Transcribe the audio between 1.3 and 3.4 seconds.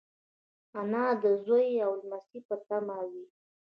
زوی او لمسيو په تمه وي